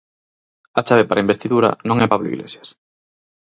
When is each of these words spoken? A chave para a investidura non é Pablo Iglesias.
A 0.79 0.81
chave 0.87 1.03
para 1.07 1.17
a 1.21 1.25
investidura 1.25 1.69
non 1.87 1.97
é 2.03 2.07
Pablo 2.13 2.31
Iglesias. 2.33 2.69